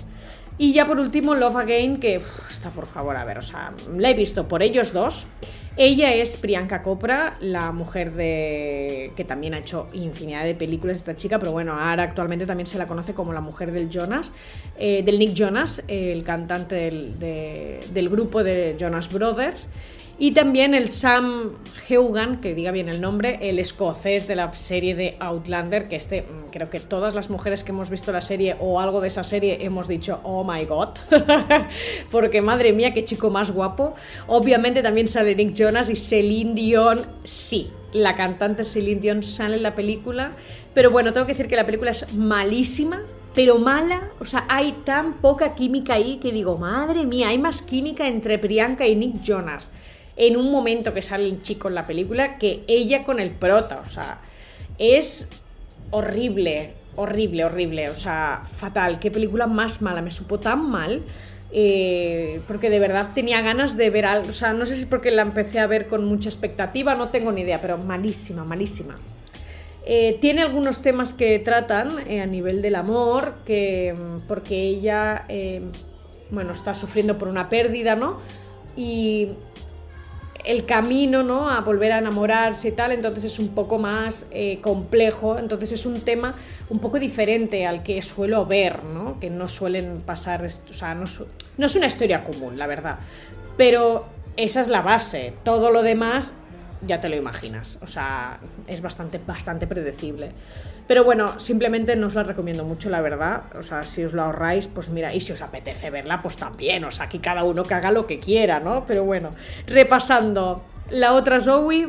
Y 0.58 0.72
ya 0.72 0.86
por 0.86 1.00
último 1.00 1.36
Love 1.36 1.58
Again, 1.58 2.00
que 2.00 2.22
está 2.50 2.70
por 2.70 2.88
favor 2.88 3.18
a 3.18 3.26
ver, 3.26 3.38
o 3.38 3.42
sea, 3.42 3.74
la 3.98 4.10
he 4.10 4.14
visto 4.14 4.48
por 4.48 4.64
ellos 4.64 4.94
dos 4.94 5.28
Ella 5.76 6.14
es 6.14 6.38
Priyanka 6.38 6.82
Chopra, 6.82 7.34
la 7.42 7.74
mujer 7.74 8.14
de 8.14 9.12
que 9.18 9.26
también 9.26 9.54
ha 9.54 9.58
hecho 9.58 9.88
infinidad 9.92 10.46
de 10.46 10.56
películas 10.56 10.98
esta 10.98 11.16
chica, 11.16 11.40
pero 11.40 11.52
bueno, 11.52 11.74
ahora 11.78 12.04
actualmente 12.04 12.46
también 12.46 12.68
se 12.68 12.78
la 12.78 12.88
conoce 12.88 13.14
como 13.14 13.34
la 13.34 13.42
mujer 13.42 13.74
del 13.74 13.90
Jonas, 13.90 14.32
eh, 14.78 15.04
del 15.04 15.20
Nick 15.20 15.34
Jonas, 15.34 15.84
el 15.90 16.24
cantante 16.24 16.76
del, 16.76 17.20
del 17.20 18.10
grupo 18.10 18.42
de 18.42 18.78
Jonas 18.80 19.12
Brothers. 19.12 19.68
Y 20.18 20.32
también 20.32 20.74
el 20.74 20.88
Sam 20.88 21.58
Heugan, 21.90 22.40
que 22.40 22.56
diga 22.56 22.72
bien 22.72 22.88
el 22.88 23.02
nombre, 23.02 23.38
el 23.42 23.60
escocés 23.60 24.28
de 24.28 24.36
la 24.36 24.54
serie 24.54 24.96
de 24.96 25.18
Outlander, 25.20 25.90
que 25.90 25.98
este, 25.98 26.22
mm, 26.22 26.52
creo 26.52 26.70
que 26.70 26.80
todas 26.80 27.14
las 27.14 27.30
mujeres 27.30 27.66
que 27.66 27.74
hemos 27.74 27.90
visto 27.90 28.14
la 28.14 28.22
serie 28.22 28.56
o 28.60 28.80
algo 28.80 29.02
de 29.02 29.08
esa 29.08 29.26
serie 29.26 29.58
hemos 29.66 29.90
dicho, 29.90 30.22
oh 30.24 30.46
my 30.46 30.64
god, 30.64 30.90
porque 32.12 32.42
madre 32.42 32.72
mía, 32.72 32.94
qué 32.94 33.04
chico 33.04 33.30
más 33.30 33.52
guapo. 33.52 33.94
Obviamente 34.28 34.82
también 34.82 35.10
sale 35.10 35.36
Nick 35.36 35.54
Jonas 35.54 35.90
y 35.90 35.98
Celine 35.98 36.54
Dion, 36.54 37.02
sí, 37.26 37.72
la 37.92 38.16
cantante 38.16 38.64
Celine 38.64 39.02
Dion 39.02 39.22
sale 39.22 39.58
en 39.58 39.64
la 39.64 39.76
película, 39.76 40.32
pero 40.74 40.92
bueno, 40.92 41.12
tengo 41.12 41.28
que 41.28 41.34
decir 41.34 41.50
que 41.50 41.58
la 41.58 41.66
película 41.66 41.92
es 41.92 42.16
malísima, 42.16 43.02
pero 43.34 43.58
mala, 43.58 44.12
o 44.22 44.24
sea, 44.24 44.46
hay 44.48 44.72
tan 44.86 45.16
poca 45.16 45.56
química 45.56 45.96
ahí 45.96 46.20
que 46.22 46.32
digo, 46.32 46.58
madre 46.58 47.06
mía, 47.06 47.28
hay 47.28 47.38
más 47.38 47.62
química 47.62 48.08
entre 48.08 48.40
Priyanka 48.40 48.88
y 48.88 48.96
Nick 48.96 49.22
Jonas 49.22 49.70
en 50.18 50.38
un 50.38 50.52
momento 50.52 50.94
que 50.94 51.02
sale 51.02 51.26
el 51.26 51.42
chico 51.42 51.68
en 51.68 51.76
la 51.76 51.84
película 51.84 52.38
que 52.38 52.64
ella 52.68 53.04
con 53.04 53.20
el 53.20 53.32
prota, 53.32 53.80
o 53.82 53.86
sea, 53.86 54.22
es 54.78 55.30
horrible, 55.92 56.74
horrible, 56.96 57.46
horrible, 57.46 57.90
o 57.90 57.96
sea, 57.96 58.44
fatal, 58.46 59.00
qué 59.00 59.12
película 59.12 59.48
más 59.48 59.82
mala, 59.82 60.02
me 60.02 60.12
supo 60.12 60.40
tan 60.40 60.70
mal. 60.70 61.04
Eh, 61.58 62.42
porque 62.48 62.70
de 62.70 62.80
verdad 62.80 63.12
tenía 63.14 63.40
ganas 63.42 63.78
de 63.78 63.90
ver 63.90 64.06
algo, 64.06 64.30
o 64.30 64.34
sea, 64.34 64.52
no 64.52 64.66
sé 64.66 64.76
si 64.76 64.82
es 64.82 64.88
porque 64.88 65.12
la 65.12 65.22
empecé 65.22 65.60
a 65.60 65.68
ver 65.68 65.88
con 65.88 66.04
mucha 66.04 66.28
expectativa, 66.28 66.96
no 66.96 67.10
tengo 67.10 67.32
ni 67.32 67.42
idea, 67.42 67.62
pero 67.62 67.78
malísima, 67.78 68.44
malísima. 68.44 68.98
Eh, 69.86 70.18
tiene 70.20 70.42
algunos 70.42 70.82
temas 70.82 71.14
que 71.14 71.40
tratan 71.40 72.10
eh, 72.10 72.20
a 72.20 72.26
nivel 72.26 72.62
del 72.62 72.76
amor, 72.76 73.36
que, 73.46 73.94
mm, 73.94 74.28
porque 74.28 74.64
ella, 74.64 75.28
bueno, 76.32 76.52
está 76.52 76.74
sufriendo 76.74 77.18
por 77.18 77.30
una 77.30 77.48
pérdida, 77.48 77.96
¿no? 77.96 78.20
Y 78.76 79.30
el 80.46 80.66
camino 80.66 81.24
¿no? 81.24 81.50
a 81.50 81.62
volver 81.62 81.92
a 81.92 82.00
enamorarse 82.00 82.70
y 82.70 82.72
tal, 82.72 82.92
entonces 82.92 83.26
es 83.26 83.40
un 83.40 83.50
poco 83.50 83.80
más 83.80 84.28
eh, 84.32 84.60
complejo, 84.62 85.38
entonces 85.38 85.72
es 85.74 85.86
un 85.86 86.02
tema 86.02 86.34
un 86.70 86.80
poco 86.80 87.00
diferente 87.00 87.66
al 87.66 87.84
que 87.84 88.02
suelo 88.02 88.46
ver, 88.46 88.84
¿no? 88.86 89.20
que 89.20 89.30
no 89.30 89.48
suelen 89.48 90.02
pasar, 90.02 90.46
o 90.46 90.74
sea, 90.74 90.94
no, 90.94 91.06
no 91.58 91.66
es 91.66 91.76
una 91.76 91.88
historia 91.88 92.24
común, 92.24 92.58
la 92.58 92.68
verdad, 92.68 93.00
pero 93.58 94.08
esa 94.38 94.62
es 94.62 94.68
la 94.68 94.82
base, 94.82 95.34
todo 95.44 95.72
lo 95.72 95.82
demás 95.82 96.34
ya 96.86 97.02
te 97.02 97.10
lo 97.10 97.16
imaginas. 97.16 97.80
O 97.82 97.88
sea, 97.88 98.40
es 98.68 98.82
bastante, 98.82 99.20
bastante 99.20 99.68
predecible. 99.68 100.32
Pero 100.88 101.04
bueno, 101.04 101.40
simplemente 101.40 101.96
no 101.96 102.08
os 102.08 102.16
la 102.16 102.24
recomiendo 102.24 102.64
mucho, 102.64 102.90
la 102.90 103.02
verdad. 103.02 103.44
O 103.58 103.64
sea, 103.64 103.84
si 103.84 104.04
os 104.04 104.14
la 104.14 104.24
ahorráis, 104.24 104.68
pues 104.68 104.90
mira, 104.90 105.14
y 105.14 105.22
si 105.22 105.34
os 105.34 105.42
apetece 105.42 105.90
verla, 105.90 106.22
pues 106.22 106.38
también. 106.38 106.84
O 106.86 106.92
sea, 106.92 107.06
aquí 107.06 107.20
cada 107.20 107.44
uno 107.44 107.64
que 107.64 107.74
haga 107.74 107.92
lo 107.92 108.06
que 108.06 108.20
quiera, 108.20 108.60
¿no? 108.60 108.86
Pero 108.86 109.04
bueno, 109.04 109.30
repasando. 109.68 110.64
La 110.92 111.14
otra 111.14 111.40
Zoe, 111.40 111.88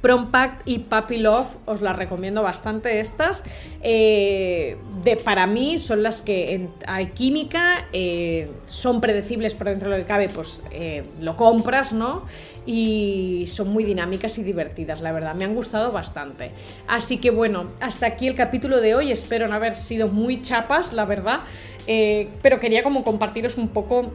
Prom 0.00 0.30
Pact 0.30 0.62
y 0.68 0.80
Puppy 0.80 1.18
Love, 1.18 1.56
os 1.66 1.80
las 1.80 1.96
recomiendo 1.96 2.42
bastante 2.42 3.00
estas. 3.00 3.42
Eh, 3.82 4.76
de, 5.02 5.16
para 5.16 5.46
mí 5.46 5.78
son 5.78 6.02
las 6.02 6.22
que 6.22 6.68
hay 6.86 7.06
química, 7.08 7.88
eh, 7.92 8.50
son 8.66 9.00
predecibles 9.00 9.54
por 9.54 9.68
dentro 9.68 9.90
de 9.90 9.98
lo 9.98 10.02
que 10.02 10.08
cabe, 10.08 10.28
pues 10.28 10.62
eh, 10.70 11.04
lo 11.20 11.36
compras, 11.36 11.92
¿no? 11.92 12.24
Y 12.64 13.46
son 13.48 13.68
muy 13.68 13.84
dinámicas 13.84 14.38
y 14.38 14.42
divertidas, 14.44 15.00
la 15.00 15.10
verdad, 15.12 15.34
me 15.34 15.44
han 15.44 15.54
gustado 15.54 15.90
bastante. 15.90 16.52
Así 16.86 17.18
que 17.18 17.30
bueno, 17.30 17.66
hasta 17.80 18.06
aquí 18.06 18.28
el 18.28 18.34
capítulo 18.34 18.80
de 18.80 18.94
hoy, 18.94 19.10
espero 19.10 19.48
no 19.48 19.54
haber 19.54 19.74
sido 19.74 20.08
muy 20.08 20.42
chapas, 20.42 20.92
la 20.92 21.06
verdad, 21.06 21.40
pero 22.42 22.60
quería 22.60 22.82
como 22.82 23.02
compartiros 23.02 23.56
un 23.56 23.68
poco 23.68 24.12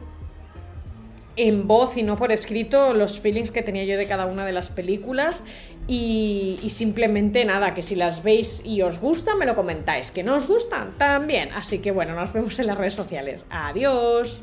en 1.36 1.66
voz 1.66 1.96
y 1.96 2.02
no 2.02 2.16
por 2.16 2.32
escrito 2.32 2.94
los 2.94 3.18
feelings 3.18 3.50
que 3.50 3.62
tenía 3.62 3.84
yo 3.84 3.96
de 3.96 4.06
cada 4.06 4.26
una 4.26 4.44
de 4.44 4.52
las 4.52 4.70
películas 4.70 5.44
y, 5.86 6.58
simplemente 6.68 7.44
nada, 7.44 7.74
que 7.74 7.82
si 7.82 7.94
las 7.94 8.22
veis 8.22 8.62
y 8.64 8.82
os 8.82 9.00
gustan 9.00 9.38
me 9.38 9.46
lo 9.46 9.54
comentáis, 9.54 10.10
que 10.10 10.22
no 10.22 10.36
os 10.36 10.46
gustan 10.46 10.96
también. 10.96 11.50
Así 11.52 11.78
que 11.78 11.90
bueno, 11.90 12.14
nos 12.14 12.32
vemos 12.32 12.58
en 12.58 12.66
las 12.66 12.78
redes 12.78 12.94
sociales. 12.94 13.46
Adiós. 13.50 14.42